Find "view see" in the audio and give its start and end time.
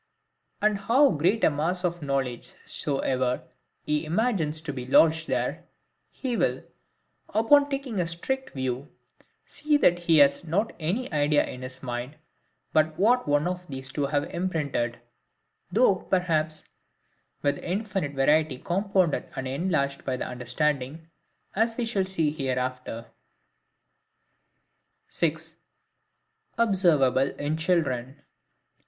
8.55-9.77